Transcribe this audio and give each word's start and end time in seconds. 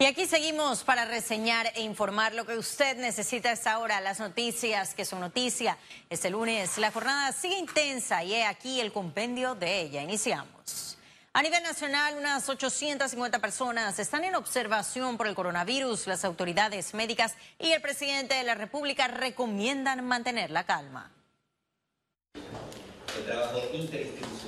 Y 0.00 0.06
aquí 0.06 0.24
seguimos 0.24 0.82
para 0.82 1.04
reseñar 1.04 1.70
e 1.74 1.82
informar 1.82 2.32
lo 2.32 2.46
que 2.46 2.56
usted 2.56 2.96
necesita 2.96 3.52
esta 3.52 3.78
hora, 3.78 4.00
las 4.00 4.18
noticias 4.18 4.94
que 4.94 5.04
son 5.04 5.20
noticia. 5.20 5.76
Este 6.08 6.30
lunes 6.30 6.78
la 6.78 6.90
jornada 6.90 7.30
sigue 7.32 7.58
intensa 7.58 8.24
y 8.24 8.32
he 8.32 8.46
aquí 8.46 8.80
el 8.80 8.92
compendio 8.92 9.54
de 9.54 9.82
ella. 9.82 10.02
Iniciamos. 10.02 10.96
A 11.34 11.42
nivel 11.42 11.62
nacional, 11.62 12.14
unas 12.16 12.48
850 12.48 13.40
personas 13.40 13.98
están 13.98 14.24
en 14.24 14.36
observación 14.36 15.18
por 15.18 15.26
el 15.26 15.34
coronavirus. 15.34 16.06
Las 16.06 16.24
autoridades 16.24 16.94
médicas 16.94 17.34
y 17.58 17.72
el 17.72 17.82
presidente 17.82 18.36
de 18.36 18.44
la 18.44 18.54
República 18.54 19.06
recomiendan 19.06 20.02
mantener 20.06 20.50
la 20.50 20.64
calma. 20.64 21.12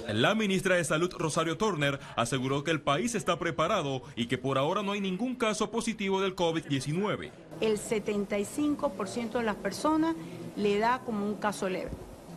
La 0.08 0.34
ministra 0.34 0.76
de 0.76 0.84
Salud, 0.84 1.12
Rosario 1.16 1.56
Turner, 1.56 1.98
aseguró 2.16 2.64
que 2.64 2.70
el 2.70 2.80
país 2.80 3.14
está 3.14 3.38
preparado 3.38 4.02
y 4.16 4.26
que 4.26 4.38
por 4.38 4.58
ahora 4.58 4.82
no 4.82 4.92
hay 4.92 5.00
ningún 5.00 5.36
caso 5.36 5.70
positivo 5.70 6.20
del 6.20 6.36
COVID-19. 6.36 7.30
El 7.60 7.78
75% 7.78 9.32
de 9.32 9.42
las 9.42 9.56
personas 9.56 10.16
le 10.56 10.78
da 10.78 11.00
como 11.04 11.24
un 11.24 11.34
caso 11.36 11.68
leve. 11.68 11.90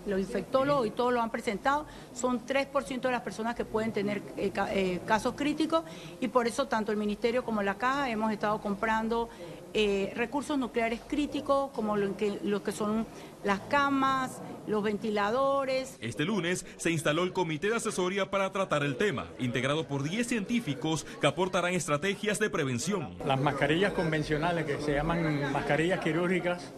Los 0.06 0.20
infectólogos 0.20 0.86
y 0.86 0.92
todos 0.92 1.12
lo 1.12 1.22
han 1.22 1.32
presentado, 1.32 1.88
son 2.14 2.46
3% 2.46 3.02
de 3.02 3.12
las 3.12 3.22
personas 3.22 3.56
que 3.56 3.66
pueden 3.66 3.92
tener 3.92 4.22
eh, 4.38 4.52
eh, 4.70 5.00
casos 5.06 5.34
críticos 5.36 5.84
y 6.20 6.28
por 6.28 6.46
eso 6.46 6.68
tanto 6.68 6.92
el 6.92 6.98
Ministerio 6.98 7.44
como 7.44 7.64
la 7.64 7.76
Caja 7.76 8.10
hemos 8.12 8.32
estado 8.32 8.62
comprando 8.62 9.30
eh, 9.78 10.14
recursos 10.16 10.58
nucleares 10.58 11.02
críticos 11.06 11.70
como 11.72 11.98
lo 11.98 12.16
que, 12.16 12.40
los 12.44 12.62
que 12.62 12.72
son 12.72 13.06
las 13.44 13.60
camas, 13.60 14.42
los 14.68 14.82
ventiladores. 14.82 15.98
Este 16.00 16.24
lunes 16.24 16.66
se 16.78 16.92
instaló 16.92 17.24
el 17.24 17.34
Comité 17.34 17.70
de 17.70 17.76
Asesoría 17.76 18.32
para 18.32 18.54
tratar 18.54 18.84
el 18.84 18.96
tema, 18.96 19.28
integrado 19.38 19.86
por 19.86 20.04
10 20.04 20.26
científicos 20.26 21.06
que 21.20 21.28
aportarán 21.28 21.74
estrategias 21.74 22.40
de 22.40 22.50
prevención. 22.50 23.18
Las 23.26 23.38
mascarillas 23.42 23.92
convencionales, 23.92 24.66
que 24.66 24.80
se 24.80 24.94
llaman 24.94 25.52
mascarillas 25.52 26.00
quirúrgicas, 26.00 26.72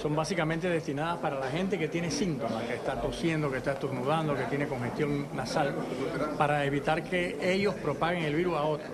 son 0.00 0.16
básicamente 0.16 0.70
destinadas 0.70 1.18
para 1.18 1.38
la 1.38 1.50
gente 1.50 1.78
que 1.78 1.88
tiene 1.88 2.10
síntomas, 2.10 2.64
que 2.64 2.76
está 2.76 2.98
tosiendo, 2.98 3.50
que 3.50 3.58
está 3.58 3.72
estornudando, 3.72 4.34
que 4.34 4.44
tiene 4.44 4.66
congestión 4.66 5.26
nasal, 5.34 5.74
para 6.38 6.64
evitar 6.64 7.02
que 7.04 7.36
ellos 7.42 7.74
propaguen 7.74 8.24
el 8.24 8.34
virus 8.34 8.56
a 8.56 8.62
otros. 8.62 8.90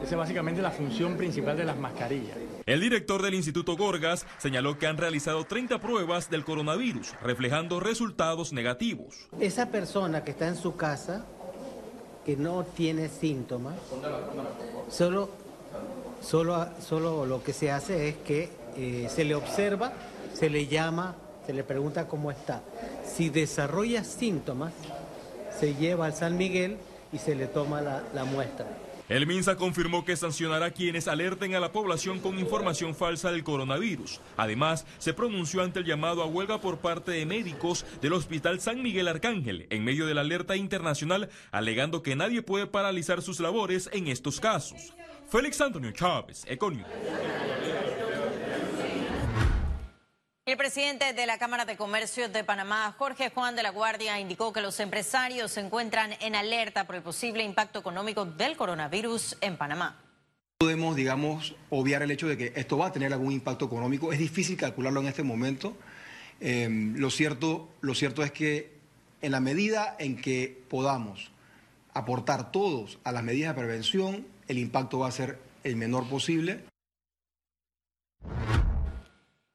Esa 0.00 0.14
es 0.14 0.16
básicamente 0.16 0.62
la 0.62 0.70
función 0.70 1.16
principal 1.16 1.56
de 1.56 1.64
las 1.64 1.76
mascarillas. 1.76 2.36
El 2.68 2.80
director 2.80 3.22
del 3.22 3.32
Instituto 3.32 3.78
Gorgas 3.78 4.26
señaló 4.36 4.76
que 4.76 4.86
han 4.86 4.98
realizado 4.98 5.44
30 5.44 5.80
pruebas 5.80 6.28
del 6.28 6.44
coronavirus, 6.44 7.14
reflejando 7.22 7.80
resultados 7.80 8.52
negativos. 8.52 9.26
Esa 9.40 9.70
persona 9.70 10.22
que 10.22 10.32
está 10.32 10.48
en 10.48 10.56
su 10.56 10.76
casa, 10.76 11.24
que 12.26 12.36
no 12.36 12.64
tiene 12.64 13.08
síntomas, 13.08 13.74
solo, 14.90 15.30
solo, 16.20 16.68
solo 16.86 17.24
lo 17.24 17.42
que 17.42 17.54
se 17.54 17.70
hace 17.70 18.10
es 18.10 18.16
que 18.16 18.50
eh, 18.76 19.08
se 19.08 19.24
le 19.24 19.34
observa, 19.34 19.94
se 20.34 20.50
le 20.50 20.66
llama, 20.66 21.16
se 21.46 21.54
le 21.54 21.64
pregunta 21.64 22.06
cómo 22.06 22.30
está. 22.30 22.62
Si 23.02 23.30
desarrolla 23.30 24.04
síntomas, 24.04 24.74
se 25.58 25.74
lleva 25.74 26.04
al 26.04 26.12
San 26.12 26.36
Miguel 26.36 26.76
y 27.14 27.18
se 27.18 27.34
le 27.34 27.46
toma 27.46 27.80
la 27.80 28.24
muestra. 28.26 28.66
El 29.08 29.26
MINSA 29.26 29.56
confirmó 29.56 30.04
que 30.04 30.16
sancionará 30.16 30.66
a 30.66 30.70
quienes 30.70 31.08
alerten 31.08 31.54
a 31.54 31.60
la 31.60 31.72
población 31.72 32.20
con 32.20 32.38
información 32.38 32.94
falsa 32.94 33.30
del 33.30 33.42
coronavirus. 33.42 34.20
Además, 34.36 34.84
se 34.98 35.14
pronunció 35.14 35.62
ante 35.62 35.78
el 35.78 35.86
llamado 35.86 36.22
a 36.22 36.26
huelga 36.26 36.60
por 36.60 36.78
parte 36.78 37.12
de 37.12 37.24
médicos 37.24 37.86
del 38.02 38.12
Hospital 38.12 38.60
San 38.60 38.82
Miguel 38.82 39.08
Arcángel 39.08 39.66
en 39.70 39.82
medio 39.82 40.06
de 40.06 40.12
la 40.12 40.20
alerta 40.20 40.56
internacional, 40.56 41.30
alegando 41.52 42.02
que 42.02 42.16
nadie 42.16 42.42
puede 42.42 42.66
paralizar 42.66 43.22
sus 43.22 43.40
labores 43.40 43.88
en 43.94 44.08
estos 44.08 44.40
casos. 44.40 44.92
Félix 45.26 45.58
Antonio 45.62 45.90
Chávez, 45.92 46.44
Econio. 46.46 46.84
El 50.48 50.56
presidente 50.56 51.12
de 51.12 51.26
la 51.26 51.36
Cámara 51.36 51.66
de 51.66 51.76
Comercio 51.76 52.30
de 52.30 52.42
Panamá, 52.42 52.94
Jorge 52.96 53.28
Juan 53.28 53.54
de 53.54 53.62
la 53.62 53.68
Guardia, 53.68 54.18
indicó 54.18 54.50
que 54.50 54.62
los 54.62 54.80
empresarios 54.80 55.52
se 55.52 55.60
encuentran 55.60 56.12
en 56.22 56.34
alerta 56.34 56.86
por 56.86 56.96
el 56.96 57.02
posible 57.02 57.42
impacto 57.42 57.80
económico 57.80 58.24
del 58.24 58.56
coronavirus 58.56 59.36
en 59.42 59.58
Panamá. 59.58 60.00
Podemos, 60.56 60.96
digamos, 60.96 61.54
obviar 61.68 62.00
el 62.00 62.12
hecho 62.12 62.28
de 62.28 62.38
que 62.38 62.54
esto 62.56 62.78
va 62.78 62.86
a 62.86 62.92
tener 62.92 63.12
algún 63.12 63.32
impacto 63.32 63.66
económico. 63.66 64.10
Es 64.10 64.18
difícil 64.18 64.56
calcularlo 64.56 65.02
en 65.02 65.08
este 65.08 65.22
momento. 65.22 65.76
Em, 66.40 66.96
lo, 66.96 67.10
cierto, 67.10 67.68
lo 67.82 67.94
cierto 67.94 68.22
es 68.22 68.32
que 68.32 68.72
en 69.20 69.32
la 69.32 69.40
medida 69.40 69.96
en 69.98 70.16
que 70.16 70.62
podamos 70.70 71.30
aportar 71.92 72.52
todos 72.52 72.98
a 73.04 73.12
las 73.12 73.22
medidas 73.22 73.54
de 73.54 73.60
prevención, 73.60 74.26
el 74.46 74.56
impacto 74.56 75.00
va 75.00 75.08
a 75.08 75.12
ser 75.12 75.38
el 75.62 75.76
menor 75.76 76.08
posible. 76.08 76.64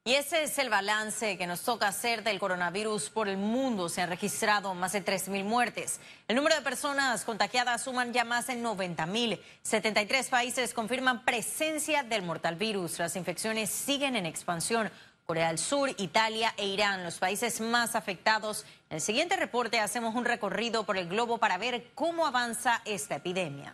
Y 0.06 0.16
ese 0.16 0.44
es 0.44 0.60
el 0.60 0.70
balance 0.70 1.38
que 1.38 1.48
nos 1.48 1.62
toca 1.62 1.88
hacer 1.88 2.26
del 2.26 2.38
coronavirus 2.38 3.10
por 3.10 3.30
el 3.30 3.38
mundo. 3.38 3.88
Se 3.88 4.02
han 4.02 4.10
registrado 4.10 4.74
más 4.74 4.92
de 4.92 5.06
3.000 5.06 5.46
muertes. 5.46 6.02
El 6.28 6.36
número 6.36 6.56
de 6.56 6.62
personas 6.62 7.24
contagiadas 7.24 7.84
suman 7.84 8.12
ya 8.12 8.26
más 8.26 8.48
de 8.48 8.56
90.000. 8.56 9.40
73 9.62 10.28
países 10.28 10.74
confirman 10.74 11.24
presencia 11.24 12.04
del 12.04 12.24
mortal 12.24 12.58
virus. 12.58 13.00
Las 13.00 13.16
infecciones 13.16 13.70
siguen 13.70 14.18
en 14.18 14.26
expansión. 14.26 14.92
Corea 15.26 15.48
del 15.48 15.58
Sur, 15.58 15.90
Italia 15.98 16.54
e 16.58 16.66
Irán, 16.66 17.06
los 17.06 17.20
países 17.20 17.62
más 17.62 17.96
afectados. 17.96 18.66
En 18.90 18.96
el 18.96 19.02
siguiente 19.02 19.38
reporte 19.38 19.80
hacemos 19.80 20.16
un 20.16 20.26
recorrido 20.26 20.86
por 20.86 20.98
el 20.98 21.08
globo 21.08 21.38
para 21.38 21.58
ver 21.58 21.92
cómo 21.96 22.28
avanza 22.28 22.82
esta 22.84 23.16
epidemia. 23.16 23.74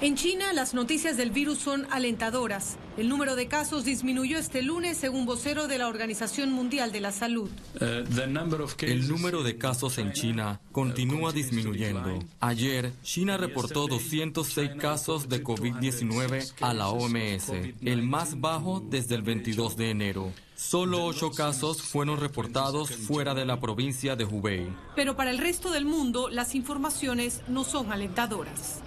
En 0.00 0.16
China, 0.16 0.52
las 0.52 0.74
noticias 0.74 1.16
del 1.16 1.30
virus 1.30 1.58
son 1.58 1.86
alentadoras. 1.90 2.76
El 2.98 3.08
número 3.08 3.36
de 3.36 3.46
casos 3.46 3.84
disminuyó 3.84 4.38
este 4.38 4.62
lunes, 4.62 4.96
según 4.96 5.24
vocero 5.24 5.66
de 5.66 5.78
la 5.78 5.88
Organización 5.88 6.52
Mundial 6.52 6.92
de 6.92 7.00
la 7.00 7.12
Salud. 7.12 7.48
El 7.80 9.08
número 9.08 9.42
de 9.42 9.56
casos 9.56 9.98
en 9.98 10.12
China 10.12 10.60
continúa 10.72 11.32
disminuyendo. 11.32 12.18
Ayer, 12.40 12.92
China 13.02 13.36
reportó 13.36 13.86
206 13.86 14.72
casos 14.78 15.28
de 15.28 15.42
COVID-19 15.42 16.52
a 16.60 16.74
la 16.74 16.88
OMS, 16.88 17.52
el 17.82 18.02
más 18.02 18.40
bajo 18.40 18.80
desde 18.80 19.14
el 19.14 19.22
22 19.22 19.76
de 19.76 19.90
enero. 19.90 20.32
Solo 20.56 21.04
ocho 21.04 21.32
casos 21.32 21.82
fueron 21.82 22.20
reportados 22.20 22.90
fuera 22.90 23.34
de 23.34 23.44
la 23.44 23.58
provincia 23.58 24.14
de 24.14 24.24
Hubei. 24.24 24.68
Pero 24.94 25.16
para 25.16 25.30
el 25.30 25.38
resto 25.38 25.72
del 25.72 25.84
mundo, 25.84 26.28
las 26.30 26.54
informaciones 26.54 27.40
no 27.48 27.64
son 27.64 27.90
alentadoras. 27.92 28.80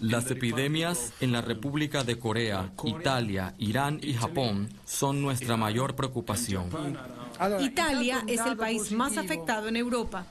Las 0.00 0.30
epidemias 0.30 1.12
en 1.20 1.30
la 1.30 1.40
República 1.40 2.02
de 2.02 2.18
Corea, 2.18 2.72
Italia, 2.84 3.54
Irán 3.58 4.00
y 4.02 4.14
Japón 4.14 4.68
son 4.84 5.22
nuestra 5.22 5.56
mayor 5.56 5.94
preocupación. 5.94 6.68
Italia 7.60 8.24
es 8.26 8.40
el 8.40 8.56
país 8.56 8.90
más 8.90 9.16
afectado 9.16 9.68
en 9.68 9.76
Europa. 9.76 10.26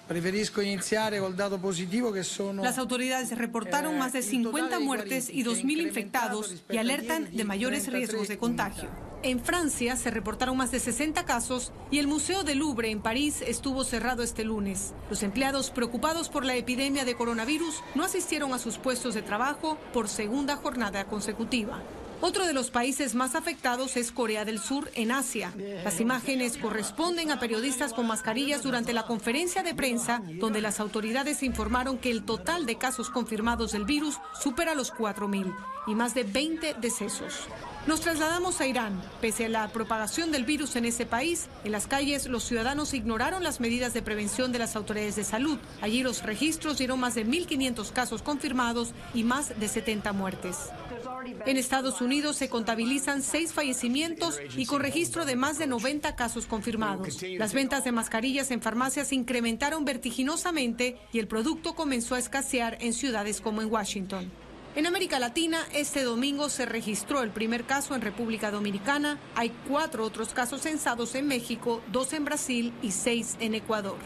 Las 2.61 2.77
autoridades 2.77 3.37
reportaron 3.37 3.97
más 3.97 4.13
de 4.13 4.21
50 4.21 4.79
muertes 4.79 5.29
y 5.29 5.43
2.000 5.43 5.81
infectados 5.81 6.55
y 6.69 6.77
alertan 6.77 7.35
de 7.35 7.43
mayores 7.45 7.91
riesgos 7.91 8.27
de 8.27 8.37
contagio. 8.37 9.08
En 9.21 9.41
Francia 9.41 9.97
se 9.97 10.11
reportaron 10.11 10.55
más 10.55 10.71
de 10.71 10.79
60 10.79 11.25
casos 11.25 11.73
y 11.91 11.99
el 11.99 12.07
Museo 12.07 12.43
del 12.43 12.59
Louvre 12.59 12.89
en 12.89 13.01
París 13.01 13.43
estuvo 13.45 13.83
cerrado 13.83 14.23
este 14.23 14.45
lunes. 14.45 14.93
Los 15.09 15.23
empleados 15.23 15.71
preocupados 15.71 16.29
por 16.29 16.45
la 16.45 16.55
epidemia 16.55 17.03
de 17.03 17.15
coronavirus 17.15 17.83
no 17.95 18.05
asistieron 18.05 18.53
a 18.53 18.59
sus 18.59 18.77
puestos 18.77 19.15
de 19.15 19.21
trabajo 19.21 19.77
por 19.91 20.07
segunda 20.07 20.55
jornada 20.55 21.03
consecutiva. 21.03 21.81
Otro 22.21 22.45
de 22.45 22.53
los 22.53 22.69
países 22.69 23.15
más 23.15 23.33
afectados 23.33 23.95
es 23.95 24.11
Corea 24.11 24.43
del 24.43 24.59
Sur, 24.59 24.91
en 24.95 25.11
Asia. 25.11 25.53
Las 25.85 26.01
imágenes 26.01 26.57
corresponden 26.57 27.31
a 27.31 27.39
periodistas 27.39 27.93
con 27.93 28.07
mascarillas 28.07 28.61
durante 28.61 28.91
la 28.91 29.05
conferencia 29.05 29.63
de 29.63 29.73
prensa, 29.73 30.21
donde 30.33 30.59
las 30.59 30.81
autoridades 30.81 31.43
informaron 31.43 31.97
que 31.97 32.11
el 32.11 32.23
total 32.23 32.65
de 32.65 32.77
casos 32.77 33.09
confirmados 33.09 33.71
del 33.71 33.85
virus 33.85 34.17
supera 34.37 34.75
los 34.75 34.93
4.000 34.93 35.55
y 35.87 35.95
más 35.95 36.13
de 36.13 36.23
20 36.23 36.75
decesos. 36.75 37.47
Nos 37.87 38.01
trasladamos 38.01 38.59
a 38.59 38.67
Irán. 38.67 39.01
Pese 39.21 39.45
a 39.45 39.49
la 39.49 39.69
propagación 39.69 40.31
del 40.31 40.43
virus 40.43 40.75
en 40.75 40.83
ese 40.85 41.05
país, 41.05 41.47
en 41.63 41.71
las 41.71 41.87
calles 41.87 42.27
los 42.27 42.43
ciudadanos 42.43 42.93
ignoraron 42.93 43.43
las 43.43 43.61
medidas 43.61 43.93
de 43.93 44.01
prevención 44.01 44.51
de 44.51 44.59
las 44.59 44.75
autoridades 44.75 45.15
de 45.15 45.23
salud. 45.23 45.57
Allí 45.81 46.03
los 46.03 46.21
registros 46.23 46.77
dieron 46.77 46.99
más 46.99 47.15
de 47.15 47.25
1.500 47.25 47.91
casos 47.91 48.21
confirmados 48.21 48.91
y 49.13 49.23
más 49.23 49.57
de 49.57 49.67
70 49.69 50.11
muertes. 50.11 50.69
En 51.45 51.57
Estados 51.57 52.01
Unidos 52.01 52.37
se 52.37 52.49
contabilizan 52.49 53.21
seis 53.21 53.53
fallecimientos 53.53 54.39
y 54.55 54.65
con 54.65 54.81
registro 54.81 55.25
de 55.25 55.35
más 55.35 55.57
de 55.57 55.67
90 55.67 56.15
casos 56.15 56.45
confirmados. 56.45 57.21
Las 57.37 57.53
ventas 57.53 57.83
de 57.83 57.91
mascarillas 57.91 58.51
en 58.51 58.61
farmacias 58.61 59.13
incrementaron 59.13 59.85
vertiginosamente 59.85 60.97
y 61.11 61.19
el 61.19 61.27
producto 61.27 61.75
comenzó 61.75 62.15
a 62.15 62.19
escasear 62.19 62.77
en 62.81 62.93
ciudades 62.93 63.41
como 63.41 63.61
en 63.61 63.71
Washington. 63.71 64.31
En 64.75 64.85
América 64.85 65.19
Latina, 65.19 65.65
este 65.73 66.03
domingo 66.03 66.47
se 66.47 66.65
registró 66.65 67.23
el 67.23 67.31
primer 67.31 67.65
caso 67.65 67.95
en 67.95 68.01
República 68.01 68.51
Dominicana. 68.51 69.19
Hay 69.35 69.51
cuatro 69.67 70.05
otros 70.05 70.33
casos 70.33 70.61
censados 70.61 71.15
en 71.15 71.27
México, 71.27 71.81
dos 71.91 72.13
en 72.13 72.23
Brasil 72.23 72.71
y 72.83 72.91
seis 72.91 73.35
en 73.39 73.55
Ecuador. 73.55 73.97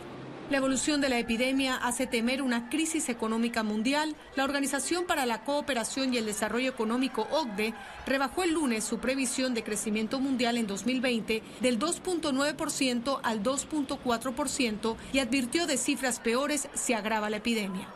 La 0.54 0.60
evolución 0.60 1.02
de 1.02 1.10
la 1.10 1.18
epidemia 1.18 1.78
hace 1.78 2.06
temer 2.06 2.44
una 2.44 2.70
crisis 2.70 3.10
económica 3.10 3.64
mundial. 3.64 4.16
La 4.36 4.44
Organización 4.44 5.08
para 5.08 5.26
la 5.26 5.44
Cooperación 5.44 6.14
y 6.14 6.18
el 6.18 6.28
Desarrollo 6.28 6.70
Económico, 6.70 7.28
OCDE, 7.32 7.74
rebajó 8.06 8.44
el 8.44 8.54
lunes 8.54 8.84
su 8.84 9.00
previsión 9.00 9.56
de 9.56 9.64
crecimiento 9.64 10.20
mundial 10.20 10.58
en 10.58 10.68
2020 10.68 11.42
del 11.60 11.80
2.9% 11.80 13.20
al 13.24 13.42
2.4% 13.42 14.96
y 15.12 15.18
advirtió 15.18 15.66
de 15.66 15.76
cifras 15.76 16.20
peores 16.20 16.70
si 16.76 16.94
agrava 16.94 17.32
la 17.32 17.38
epidemia. 17.38 17.88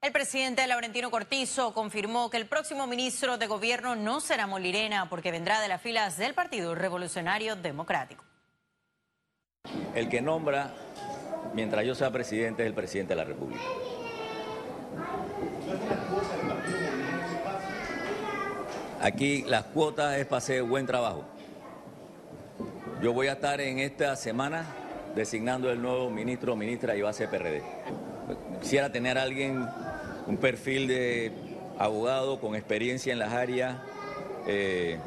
El 0.00 0.10
presidente 0.10 0.66
Laurentino 0.66 1.10
Cortizo 1.10 1.74
confirmó 1.74 2.30
que 2.30 2.38
el 2.38 2.46
próximo 2.46 2.86
ministro 2.86 3.36
de 3.36 3.46
Gobierno 3.46 3.94
no 3.94 4.20
será 4.20 4.46
Molirena 4.46 5.10
porque 5.10 5.32
vendrá 5.32 5.60
de 5.60 5.68
las 5.68 5.82
filas 5.82 6.16
del 6.16 6.32
Partido 6.32 6.74
Revolucionario 6.74 7.56
Democrático. 7.56 8.24
El 9.94 10.08
que 10.08 10.20
nombra, 10.20 10.70
mientras 11.54 11.84
yo 11.84 11.94
sea 11.94 12.10
presidente, 12.10 12.62
es 12.62 12.68
el 12.68 12.74
presidente 12.74 13.14
de 13.14 13.16
la 13.16 13.24
República. 13.24 13.62
Aquí 19.00 19.44
las 19.46 19.64
cuotas 19.64 20.16
es 20.16 20.26
para 20.26 20.38
hacer 20.38 20.62
buen 20.62 20.86
trabajo. 20.86 21.24
Yo 23.02 23.12
voy 23.12 23.28
a 23.28 23.32
estar 23.32 23.60
en 23.60 23.78
esta 23.78 24.16
semana 24.16 24.66
designando 25.14 25.70
el 25.70 25.80
nuevo 25.80 26.10
ministro 26.10 26.54
o 26.54 26.56
ministra 26.56 26.96
y 26.96 27.02
va 27.02 27.10
a 27.10 27.12
ser 27.12 27.28
PRD. 27.28 27.62
Quisiera 28.60 28.90
tener 28.90 29.18
a 29.18 29.22
alguien 29.22 29.66
un 30.26 30.36
perfil 30.38 30.88
de 30.88 31.32
abogado 31.78 32.40
con 32.40 32.54
experiencia 32.54 33.12
en 33.12 33.18
las 33.18 33.32
áreas. 33.32 33.76
Eh, 34.46 34.98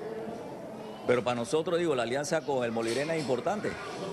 pero 1.07 1.23
para 1.23 1.35
nosotros, 1.35 1.79
digo, 1.79 1.95
la 1.95 2.03
alianza 2.03 2.41
con 2.41 2.63
el 2.63 2.71
Molirena 2.71 3.15
es 3.15 3.21
importante. 3.21 3.69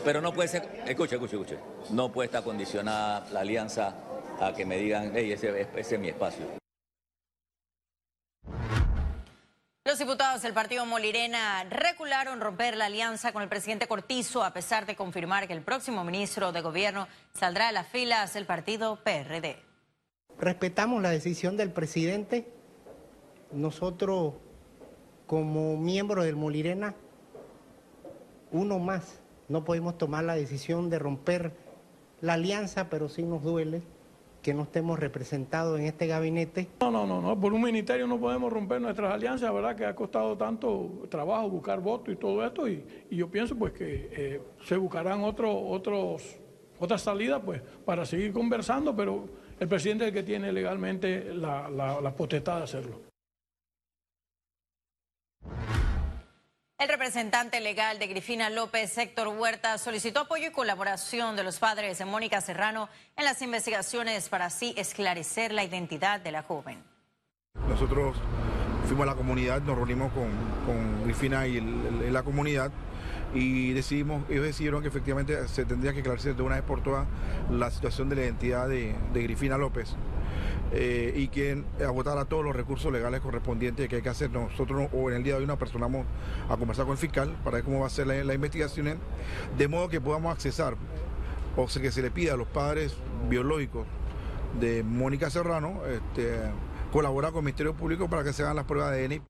Pero 0.07 0.21
no 0.21 0.33
puede 0.33 0.49
ser, 0.49 0.63
escuche, 0.87 1.17
escuche, 1.17 1.37
escuche, 1.37 1.59
no 1.91 2.13
puede 2.13 2.27
estar 2.27 2.45
condicionada 2.45 3.27
la 3.33 3.41
alianza 3.41 3.95
a 4.41 4.55
que 4.55 4.65
me 4.65 4.79
digan, 4.79 5.11
hey, 5.15 5.33
ese, 5.33 5.69
ese 5.77 5.95
es 5.97 6.01
mi 6.01 6.09
espacio. 6.09 6.47
Los 9.85 9.99
diputados 9.99 10.43
del 10.43 10.53
partido 10.53 10.87
Molirena 10.87 11.65
recularon 11.65 12.41
romper 12.41 12.77
la 12.77 12.87
alianza 12.87 13.33
con 13.33 13.43
el 13.43 13.49
presidente 13.49 13.89
Cortizo 13.89 14.45
a 14.45 14.53
pesar 14.53 14.87
de 14.87 14.95
confirmar 14.95 15.49
que 15.49 15.53
el 15.53 15.63
próximo 15.63 16.05
ministro 16.05 16.53
de 16.53 16.61
gobierno 16.61 17.09
saldrá 17.35 17.67
de 17.67 17.73
las 17.73 17.89
filas 17.89 18.33
del 18.35 18.47
partido 18.47 19.03
PRD 19.03 19.67
respetamos 20.39 21.03
la 21.03 21.11
decisión 21.11 21.57
del 21.57 21.73
presidente. 21.73 22.47
Nosotros, 23.53 24.35
como 25.27 25.77
miembros 25.77 26.25
del 26.25 26.37
Molirena, 26.37 26.95
uno 28.53 28.79
más, 28.79 29.21
no 29.49 29.65
podemos 29.65 29.99
tomar 29.99 30.25
la 30.25 30.35
decisión 30.35 30.91
de 30.91 30.99
romper 30.99 31.53
la 32.21 32.35
alianza, 32.35 32.89
pero 32.91 33.09
sí 33.09 33.23
nos 33.23 33.43
duele 33.43 33.83
que 34.43 34.55
no 34.55 34.63
estemos 34.63 34.99
representados 34.99 35.81
en 35.81 35.87
este 35.87 36.07
gabinete. 36.07 36.69
No, 36.81 36.91
no, 36.91 37.05
no, 37.05 37.21
no, 37.21 37.41
por 37.41 37.53
un 37.53 37.63
ministerio 37.63 38.07
no 38.07 38.21
podemos 38.21 38.53
romper 38.53 38.81
nuestras 38.81 39.13
alianzas, 39.13 39.53
¿verdad? 39.53 39.75
Que 39.75 39.85
ha 39.85 39.97
costado 39.97 40.37
tanto 40.37 41.09
trabajo 41.09 41.51
buscar 41.51 41.81
votos 41.81 42.15
y 42.15 42.17
todo 42.17 42.47
esto, 42.47 42.69
y, 42.69 42.85
yo 43.11 43.29
pienso 43.29 43.57
pues 43.57 43.73
que 43.73 44.09
eh, 44.13 44.41
se 44.65 44.77
buscarán 44.77 45.25
otros, 45.25 45.53
otros, 45.53 46.37
otras 46.79 47.03
salidas 47.03 47.43
pues 47.45 47.61
para 47.85 48.05
seguir 48.05 48.33
conversando, 48.33 48.95
pero 48.95 49.25
el 49.59 49.67
presidente 49.67 50.05
es 50.05 50.09
el 50.09 50.15
que 50.15 50.23
tiene 50.23 50.53
legalmente 50.53 51.35
la, 51.35 52.15
potestad 52.17 52.59
de 52.59 52.63
hacerlo. 52.63 53.01
El 56.79 56.89
representante 56.89 57.59
legal 57.61 57.99
de 57.99 58.07
Grifina 58.07 58.51
López, 58.51 58.99
Héctor 58.99 59.29
Huerta, 59.29 59.79
solicitó 59.79 60.21
apoyo 60.21 60.49
y 60.49 60.53
colaboración 60.53 61.35
de 61.35 61.43
los 61.43 61.59
padres 61.59 61.97
de 61.97 62.05
Mónica 62.05 62.43
Serrano 62.43 62.91
en 63.17 63.25
las 63.25 63.41
investigaciones 63.41 64.29
para 64.29 64.45
así 64.45 64.75
esclarecer 64.77 65.53
la 65.53 65.65
identidad 65.65 66.21
de 66.21 66.33
la 66.33 66.43
joven. 66.43 66.85
Nosotros 67.67 68.19
fuimos 68.85 69.05
a 69.05 69.13
la 69.13 69.17
comunidad, 69.17 69.63
nos 69.63 69.75
reunimos 69.75 70.13
con, 70.13 71.05
Grifina 71.05 71.47
y 71.47 71.63
la 72.11 72.23
comunidad 72.23 72.71
y 73.33 73.73
decidimos, 73.73 74.29
ellos 74.29 74.45
decidieron 74.45 74.83
que 74.83 74.89
efectivamente 74.89 75.49
se 75.49 75.65
tendría 75.65 75.95
que 75.95 76.01
aclararse 76.01 76.35
de 76.35 76.43
una 76.43 76.57
vez 76.57 76.65
por 76.65 76.83
todas 76.83 77.07
la 77.51 77.71
situación 77.71 78.11
de 78.11 78.17
la 78.17 78.23
identidad 78.23 78.69
de, 78.69 78.95
Grifina 79.15 79.57
López. 79.57 79.97
Eh, 80.73 81.13
y 81.15 81.29
que 81.29 81.63
agotara 81.81 82.25
todos 82.25 82.45
los 82.45 82.55
recursos 82.55 82.93
legales 82.93 83.21
correspondientes 83.21 83.89
que 83.89 83.97
hay 83.97 84.03
que 84.03 84.09
hacer. 84.09 84.31
Nosotros 84.31 84.89
o 84.93 85.11
en 85.11 85.17
el 85.17 85.23
día 85.23 85.35
de 85.35 85.41
hoy 85.41 85.47
nos 85.47 85.59
personamos 85.59 86.07
a 86.49 86.57
conversar 86.57 86.87
con 86.87 86.93
el 86.93 86.99
fiscal 86.99 87.37
para 87.45 87.57
ver 87.57 87.65
cómo 87.65 87.81
va 87.81 87.87
a 87.87 87.91
ser 87.91 88.07
la, 88.07 88.35
investigación, 88.35 88.99
de 89.57 89.69
modo 89.69 89.89
que 89.89 90.01
podamos 90.01 90.33
accesar 90.33 90.77
o 91.57 91.69
sea, 91.69 91.81
que 91.81 91.91
se 91.91 92.03
le 92.03 92.11
pida 92.11 92.35
a 92.35 92.37
los 92.37 92.49
padres 92.49 92.95
biológicos 93.29 93.87
de 94.61 94.83
Mónica 94.83 95.31
Serrano 95.31 95.81
este, 95.87 96.39
colaborar 96.93 97.33
con 97.33 97.41
el 97.41 97.45
Ministerio 97.45 97.75
Público 97.75 98.11
para 98.11 98.25
que 98.25 98.33
se 98.33 98.43
hagan 98.43 98.57
las 98.57 98.67
pruebas 98.67 98.93
de 98.93 99.05
ADN. 99.05 99.27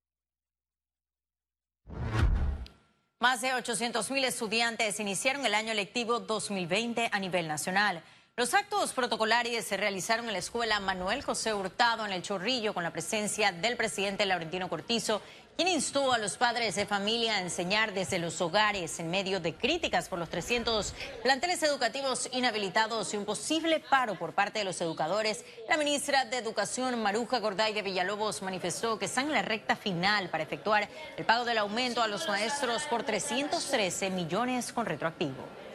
Más 3.20 3.40
de 3.40 3.54
800 3.54 4.10
mil 4.10 4.24
estudiantes 4.24 5.00
iniciaron 5.00 5.46
el 5.46 5.54
año 5.54 5.72
lectivo 5.72 6.20
2020 6.20 7.08
a 7.10 7.18
nivel 7.18 7.48
nacional. 7.48 8.02
Los 8.38 8.52
actos 8.52 8.92
protocolares 8.92 9.64
se 9.64 9.78
realizaron 9.78 10.26
en 10.26 10.34
la 10.34 10.40
escuela 10.40 10.78
Manuel 10.78 11.22
José 11.22 11.54
Hurtado 11.54 12.04
en 12.04 12.12
el 12.12 12.20
Chorrillo 12.20 12.74
con 12.74 12.82
la 12.82 12.92
presencia 12.92 13.50
del 13.50 13.78
presidente 13.78 14.26
Laurentino 14.26 14.68
Cortizo 14.68 15.22
quien 15.56 15.68
instó 15.68 16.12
a 16.12 16.18
los 16.18 16.36
padres 16.36 16.74
de 16.74 16.84
familia 16.84 17.36
a 17.36 17.40
enseñar 17.40 17.94
desde 17.94 18.18
los 18.18 18.42
hogares 18.42 19.00
en 19.00 19.10
medio 19.10 19.40
de 19.40 19.54
críticas 19.54 20.10
por 20.10 20.18
los 20.18 20.28
300 20.28 20.92
planteles 21.22 21.62
educativos 21.62 22.28
inhabilitados 22.30 23.14
y 23.14 23.16
un 23.16 23.24
posible 23.24 23.80
paro 23.80 24.18
por 24.18 24.34
parte 24.34 24.58
de 24.58 24.66
los 24.66 24.82
educadores. 24.82 25.42
La 25.66 25.78
ministra 25.78 26.26
de 26.26 26.36
Educación, 26.36 27.02
Maruja 27.02 27.38
Gorday 27.38 27.72
de 27.72 27.80
Villalobos, 27.80 28.42
manifestó 28.42 28.98
que 28.98 29.06
están 29.06 29.28
en 29.28 29.32
la 29.32 29.40
recta 29.40 29.76
final 29.76 30.28
para 30.28 30.44
efectuar 30.44 30.90
el 31.16 31.24
pago 31.24 31.46
del 31.46 31.56
aumento 31.56 32.02
a 32.02 32.06
los 32.06 32.28
maestros 32.28 32.82
por 32.82 33.02
313 33.02 34.10
millones 34.10 34.74
con 34.74 34.84
retroactivo. 34.84 35.65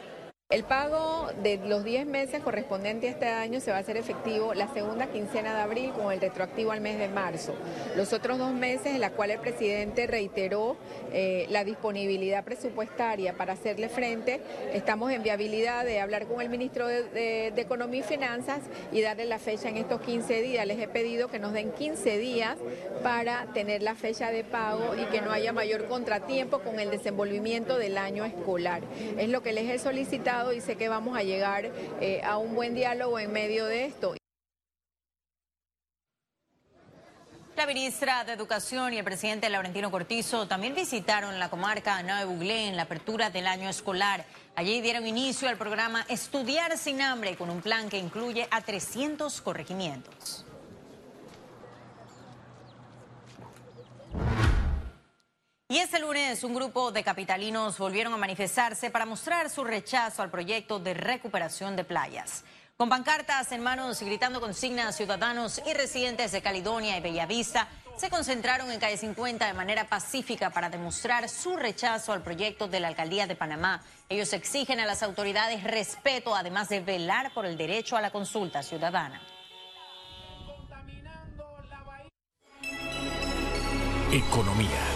El 0.52 0.64
pago 0.64 1.30
de 1.42 1.56
los 1.56 1.82
10 1.82 2.04
meses 2.04 2.42
correspondientes 2.42 3.08
a 3.08 3.12
este 3.14 3.26
año 3.26 3.58
se 3.58 3.70
va 3.70 3.78
a 3.78 3.80
hacer 3.80 3.96
efectivo 3.96 4.52
la 4.52 4.68
segunda 4.74 5.06
quincena 5.06 5.54
de 5.54 5.62
abril 5.62 5.92
con 5.92 6.12
el 6.12 6.20
retroactivo 6.20 6.72
al 6.72 6.82
mes 6.82 6.98
de 6.98 7.08
marzo. 7.08 7.54
Los 7.96 8.12
otros 8.12 8.36
dos 8.36 8.52
meses 8.52 8.88
en 8.88 9.00
los 9.00 9.12
cuales 9.12 9.36
el 9.36 9.40
presidente 9.40 10.06
reiteró 10.06 10.76
eh, 11.10 11.46
la 11.48 11.64
disponibilidad 11.64 12.44
presupuestaria 12.44 13.32
para 13.32 13.54
hacerle 13.54 13.88
frente, 13.88 14.42
estamos 14.74 15.10
en 15.10 15.22
viabilidad 15.22 15.86
de 15.86 16.00
hablar 16.00 16.26
con 16.26 16.42
el 16.42 16.50
ministro 16.50 16.86
de, 16.86 17.54
Economía 17.56 18.00
y 18.00 18.02
Finanzas 18.02 18.60
y 18.92 19.00
darle 19.00 19.24
la 19.24 19.38
fecha 19.38 19.70
en 19.70 19.78
estos 19.78 20.02
15 20.02 20.42
días. 20.42 20.66
Les 20.66 20.78
he 20.78 20.88
pedido 20.88 21.28
que 21.28 21.38
nos 21.38 21.54
den 21.54 21.72
15 21.72 22.18
días 22.18 22.58
para 23.02 23.46
tener 23.54 23.82
la 23.82 23.94
fecha 23.94 24.30
de 24.30 24.44
pago 24.44 24.94
y 25.00 25.06
que 25.06 25.22
no 25.22 25.30
haya 25.30 25.54
mayor 25.54 25.86
contratiempo 25.86 26.58
con 26.58 26.78
el 26.78 26.90
desenvolvimiento 26.90 27.78
del 27.78 27.96
año 27.96 28.26
escolar. 28.26 28.82
Es 29.16 29.30
lo 29.30 29.42
que 29.42 29.54
les 29.54 29.70
he 29.70 29.78
solicitado 29.78 30.41
y 30.50 30.60
sé 30.60 30.76
que 30.76 30.88
vamos 30.88 31.16
a 31.16 31.22
llegar 31.22 31.70
eh, 32.00 32.22
a 32.24 32.38
un 32.38 32.54
buen 32.54 32.74
diálogo 32.74 33.18
en 33.18 33.32
medio 33.32 33.66
de 33.66 33.84
esto. 33.84 34.14
La 37.54 37.66
ministra 37.66 38.24
de 38.24 38.32
Educación 38.32 38.94
y 38.94 38.98
el 38.98 39.04
presidente 39.04 39.48
Laurentino 39.50 39.90
Cortizo 39.90 40.48
también 40.48 40.74
visitaron 40.74 41.38
la 41.38 41.50
comarca 41.50 42.02
Nave 42.02 42.24
Buglé 42.24 42.66
en 42.66 42.76
la 42.76 42.84
apertura 42.84 43.28
del 43.30 43.46
año 43.46 43.68
escolar. 43.68 44.24
Allí 44.56 44.80
dieron 44.80 45.06
inicio 45.06 45.48
al 45.48 45.58
programa 45.58 46.04
Estudiar 46.08 46.76
sin 46.78 47.02
hambre 47.02 47.36
con 47.36 47.50
un 47.50 47.60
plan 47.60 47.88
que 47.88 47.98
incluye 47.98 48.48
a 48.50 48.62
300 48.62 49.42
corregimientos. 49.42 50.46
Y 55.72 55.78
este 55.78 56.00
lunes 56.00 56.44
un 56.44 56.54
grupo 56.54 56.92
de 56.92 57.02
capitalinos 57.02 57.78
volvieron 57.78 58.12
a 58.12 58.18
manifestarse 58.18 58.90
para 58.90 59.06
mostrar 59.06 59.48
su 59.48 59.64
rechazo 59.64 60.20
al 60.20 60.30
proyecto 60.30 60.78
de 60.78 60.92
recuperación 60.92 61.76
de 61.76 61.84
playas. 61.84 62.44
Con 62.76 62.90
pancartas 62.90 63.52
en 63.52 63.62
manos 63.62 64.02
y 64.02 64.04
gritando 64.04 64.38
consignas, 64.38 64.94
ciudadanos 64.94 65.62
y 65.66 65.72
residentes 65.72 66.30
de 66.32 66.42
Caledonia 66.42 66.98
y 66.98 67.00
Bellavista 67.00 67.68
se 67.96 68.10
concentraron 68.10 68.70
en 68.70 68.80
calle 68.80 68.98
50 68.98 69.46
de 69.46 69.54
manera 69.54 69.88
pacífica 69.88 70.50
para 70.50 70.68
demostrar 70.68 71.26
su 71.30 71.56
rechazo 71.56 72.12
al 72.12 72.22
proyecto 72.22 72.68
de 72.68 72.78
la 72.78 72.88
alcaldía 72.88 73.26
de 73.26 73.34
Panamá. 73.34 73.82
Ellos 74.10 74.30
exigen 74.34 74.78
a 74.78 74.84
las 74.84 75.02
autoridades 75.02 75.64
respeto, 75.64 76.36
además 76.36 76.68
de 76.68 76.80
velar 76.80 77.32
por 77.32 77.46
el 77.46 77.56
derecho 77.56 77.96
a 77.96 78.02
la 78.02 78.10
consulta 78.10 78.62
ciudadana. 78.62 79.22
Economía. 84.12 84.91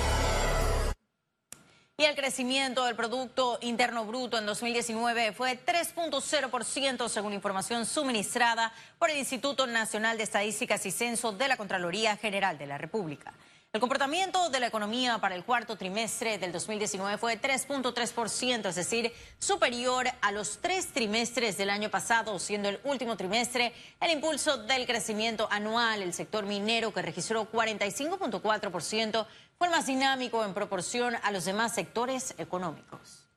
Y 1.99 2.05
el 2.05 2.15
crecimiento 2.15 2.85
del 2.85 2.95
Producto 2.95 3.59
Interno 3.63 4.05
Bruto 4.05 4.37
en 4.37 4.45
2019 4.45 5.33
fue 5.33 5.59
3.0% 5.59 7.09
según 7.09 7.33
información 7.33 7.87
suministrada 7.87 8.71
por 8.99 9.09
el 9.09 9.17
Instituto 9.17 9.67
Nacional 9.67 10.19
de 10.19 10.25
Estadísticas 10.25 10.85
y 10.85 10.91
Censo 10.91 11.33
de 11.33 11.49
la 11.49 11.57
Contraloría 11.57 12.19
General 12.19 12.59
de 12.59 12.67
la 12.67 12.77
República. 12.77 13.33
El 13.77 13.81
comportamiento 13.81 14.49
de 14.49 14.59
la 14.59 14.69
economía 14.69 15.19
para 15.19 15.35
el 15.35 15.45
cuarto 15.45 15.77
trimestre 15.77 16.39
del 16.39 16.51
2019 16.51 17.19
fue 17.19 17.37
de 17.37 17.47
3.3%, 17.47 18.71
es 18.71 18.75
decir, 18.75 19.13
superior 19.39 20.07
a 20.23 20.33
los 20.33 20.63
tres 20.63 20.95
trimestres 20.95 21.59
del 21.59 21.69
año 21.69 21.91
pasado, 21.91 22.39
siendo 22.39 22.71
el 22.71 22.81
último 22.85 23.19
trimestre 23.19 23.75
el 24.01 24.13
impulso 24.13 24.57
del 24.57 24.87
crecimiento 24.87 25.47
anual. 25.51 26.01
El 26.01 26.15
sector 26.15 26.47
minero, 26.47 26.91
que 26.91 27.03
registró 27.03 27.53
45.4%, 27.53 29.27
fue 29.59 29.67
el 29.67 29.75
más 29.75 29.85
dinámico 29.85 30.43
en 30.43 30.55
proporción 30.55 31.15
a 31.23 31.31
los 31.31 31.45
demás 31.45 31.75
sectores 31.75 32.35
económicos. 32.39 33.29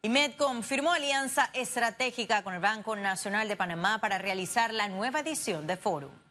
Y 0.00 0.08
Medcom 0.08 0.62
firmó 0.62 0.94
alianza 0.94 1.50
estratégica 1.52 2.42
con 2.42 2.54
el 2.54 2.60
Banco 2.60 2.96
Nacional 2.96 3.46
de 3.46 3.56
Panamá 3.56 3.98
para 4.00 4.16
realizar 4.16 4.72
la 4.72 4.88
nueva 4.88 5.20
edición 5.20 5.66
de 5.66 5.76
Forum. 5.76 6.27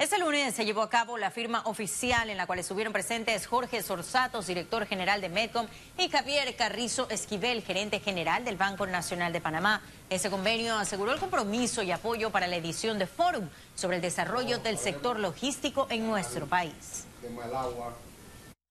Este 0.00 0.18
lunes 0.18 0.54
se 0.54 0.64
llevó 0.64 0.80
a 0.80 0.88
cabo 0.88 1.18
la 1.18 1.30
firma 1.30 1.60
oficial 1.66 2.30
en 2.30 2.38
la 2.38 2.46
cual 2.46 2.60
estuvieron 2.60 2.90
presentes 2.90 3.46
Jorge 3.46 3.82
Sorsatos, 3.82 4.46
director 4.46 4.86
general 4.86 5.20
de 5.20 5.28
Medcom, 5.28 5.66
y 5.98 6.08
Javier 6.08 6.56
Carrizo 6.56 7.06
Esquivel, 7.10 7.62
gerente 7.62 8.00
general 8.00 8.42
del 8.42 8.56
Banco 8.56 8.86
Nacional 8.86 9.30
de 9.30 9.42
Panamá. 9.42 9.82
Ese 10.08 10.30
convenio 10.30 10.74
aseguró 10.78 11.12
el 11.12 11.20
compromiso 11.20 11.82
y 11.82 11.90
apoyo 11.90 12.30
para 12.30 12.46
la 12.46 12.56
edición 12.56 12.98
de 12.98 13.06
Forum 13.06 13.50
sobre 13.74 13.96
el 13.96 14.02
desarrollo 14.02 14.58
del 14.60 14.78
sector 14.78 15.18
logístico 15.20 15.86
en 15.90 16.06
nuestro 16.06 16.46
país. 16.46 17.04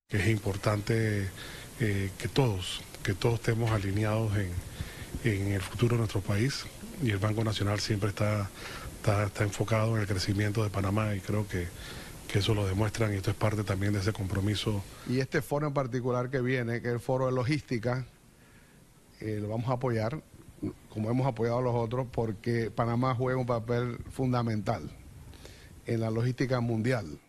Es 0.09 0.27
importante 0.29 1.29
eh, 1.79 2.09
que 2.17 2.27
todos, 2.27 2.81
que 3.03 3.13
todos 3.13 3.35
estemos 3.35 3.69
alineados 3.69 4.35
en, 4.35 4.51
en 5.25 5.51
el 5.51 5.61
futuro 5.61 5.93
de 5.93 5.99
nuestro 5.99 6.21
país 6.21 6.65
y 7.03 7.11
el 7.11 7.19
Banco 7.19 7.43
Nacional 7.43 7.79
siempre 7.79 8.09
está 8.09 8.49
está, 8.99 9.43
enfocado 9.43 9.95
en 9.95 10.01
el 10.01 10.07
crecimiento 10.07 10.63
de 10.63 10.69
Panamá 10.69 11.15
y 11.15 11.21
creo 11.21 11.47
que, 11.47 11.67
eso 12.33 12.53
lo 12.53 12.67
demuestran 12.67 13.11
y 13.11 13.17
esto 13.17 13.31
es 13.31 13.35
parte 13.35 13.63
también 13.63 13.91
de 13.91 13.99
ese 13.99 14.13
compromiso. 14.13 14.83
Y 15.07 15.19
este 15.19 15.41
foro 15.41 15.65
en 15.65 15.73
particular 15.73 16.29
que 16.29 16.41
viene, 16.41 16.79
que 16.79 16.89
es 16.89 16.93
el 16.93 16.99
foro 16.99 17.25
de 17.25 17.31
logística, 17.31 18.05
eh, 19.19 19.39
lo 19.41 19.49
vamos 19.49 19.67
a 19.69 19.73
apoyar, 19.73 20.21
como 20.89 21.09
hemos 21.09 21.25
apoyado 21.25 21.57
a 21.57 21.61
los 21.63 21.73
otros, 21.73 22.05
porque 22.11 22.69
Panamá 22.69 23.15
juega 23.15 23.39
un 23.39 23.47
papel 23.47 23.97
fundamental 24.11 24.91
en 25.87 26.01
la 26.01 26.11
logística 26.11 26.59
mundial. 26.59 27.19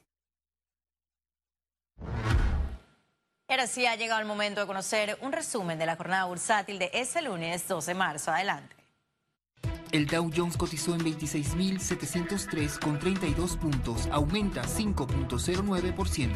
Ahora 3.49 3.67
sí 3.67 3.87
ha 3.87 3.97
llegado 3.97 4.21
el 4.21 4.27
momento 4.27 4.61
de 4.61 4.67
conocer 4.67 5.19
un 5.23 5.33
resumen 5.33 5.79
de 5.79 5.87
la 5.87 5.97
jornada 5.97 6.27
bursátil 6.27 6.79
de 6.79 6.91
ese 6.93 7.23
lunes 7.23 7.67
12 7.67 7.91
de 7.91 7.95
marzo. 7.95 8.31
Adelante. 8.31 8.80
El 9.92 10.06
Dow 10.06 10.30
Jones 10.35 10.56
cotizó 10.56 10.94
en 10.94 11.00
26.703 11.00 12.78
con 12.78 13.00
32 13.00 13.56
puntos, 13.56 14.09
aumenta 14.12 14.62
5.09%. 14.62 16.30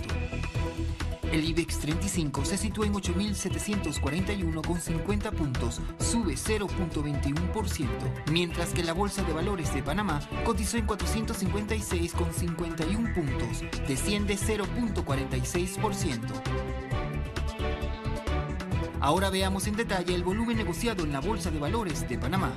El 1.31 1.45
IBEX 1.45 1.79
35 1.79 2.45
se 2.45 2.59
sitúa 2.59 2.87
en 2.87 2.95
8.741 2.95 4.67
con 4.67 4.81
50 4.81 5.31
puntos, 5.31 5.81
sube 5.99 6.35
0.21%, 6.35 7.89
mientras 8.33 8.71
que 8.71 8.83
la 8.83 8.93
Bolsa 8.93 9.23
de 9.23 9.33
Valores 9.33 9.73
de 9.73 9.85
Panamá 9.85 10.21
cotizó 10.45 10.77
en 10.77 10.87
456 10.87 12.13
con 12.13 12.33
51 12.33 13.15
puntos, 13.15 13.63
desciende 13.87 14.37
0.46%. 14.37 16.19
Ahora 19.01 19.31
veamos 19.31 19.67
en 19.67 19.77
detalle 19.77 20.15
el 20.15 20.25
volumen 20.25 20.57
negociado 20.57 21.05
en 21.05 21.13
la 21.13 21.21
Bolsa 21.21 21.51
de 21.51 21.59
Valores 21.59 22.09
de 22.09 22.19
Panamá. 22.19 22.53